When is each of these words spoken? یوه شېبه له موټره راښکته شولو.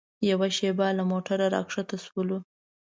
یوه 0.29 0.47
شېبه 0.57 0.87
له 0.97 1.03
موټره 1.11 1.45
راښکته 1.53 1.97
شولو. 2.05 2.37